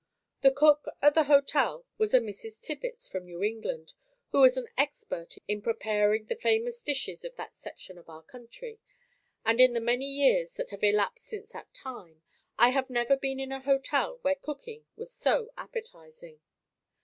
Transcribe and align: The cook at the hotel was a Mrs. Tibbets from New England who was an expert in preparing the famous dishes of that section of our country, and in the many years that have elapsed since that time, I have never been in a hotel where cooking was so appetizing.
The 0.41 0.49
cook 0.49 0.87
at 0.99 1.13
the 1.13 1.25
hotel 1.25 1.85
was 1.99 2.15
a 2.15 2.19
Mrs. 2.19 2.59
Tibbets 2.59 3.07
from 3.07 3.25
New 3.25 3.43
England 3.43 3.93
who 4.31 4.41
was 4.41 4.57
an 4.57 4.65
expert 4.75 5.35
in 5.47 5.61
preparing 5.61 6.25
the 6.25 6.35
famous 6.35 6.79
dishes 6.81 7.23
of 7.23 7.35
that 7.35 7.55
section 7.55 7.99
of 7.99 8.09
our 8.09 8.23
country, 8.23 8.79
and 9.45 9.61
in 9.61 9.73
the 9.73 9.79
many 9.79 10.07
years 10.07 10.53
that 10.55 10.71
have 10.71 10.83
elapsed 10.83 11.27
since 11.27 11.49
that 11.51 11.71
time, 11.75 12.23
I 12.57 12.69
have 12.69 12.89
never 12.89 13.15
been 13.15 13.39
in 13.39 13.51
a 13.51 13.59
hotel 13.59 14.17
where 14.23 14.33
cooking 14.33 14.87
was 14.95 15.13
so 15.13 15.51
appetizing. 15.55 16.39